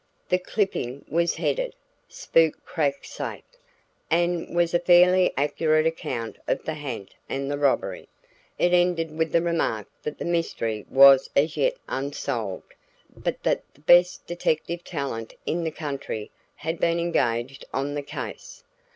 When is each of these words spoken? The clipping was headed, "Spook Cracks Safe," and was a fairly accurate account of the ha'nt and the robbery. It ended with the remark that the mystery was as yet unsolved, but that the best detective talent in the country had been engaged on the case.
The 0.29 0.39
clipping 0.39 1.05
was 1.07 1.35
headed, 1.35 1.75
"Spook 2.07 2.65
Cracks 2.65 3.11
Safe," 3.11 3.43
and 4.09 4.55
was 4.55 4.73
a 4.73 4.79
fairly 4.79 5.31
accurate 5.37 5.85
account 5.85 6.39
of 6.47 6.65
the 6.65 6.73
ha'nt 6.73 7.13
and 7.29 7.51
the 7.51 7.57
robbery. 7.59 8.09
It 8.57 8.73
ended 8.73 9.15
with 9.15 9.31
the 9.31 9.43
remark 9.43 9.85
that 10.01 10.17
the 10.17 10.25
mystery 10.25 10.87
was 10.89 11.29
as 11.35 11.55
yet 11.55 11.77
unsolved, 11.87 12.73
but 13.15 13.43
that 13.43 13.61
the 13.75 13.81
best 13.81 14.25
detective 14.25 14.83
talent 14.83 15.35
in 15.45 15.63
the 15.63 15.69
country 15.69 16.31
had 16.55 16.79
been 16.79 16.99
engaged 16.99 17.63
on 17.71 17.93
the 17.93 18.01
case. 18.01 18.63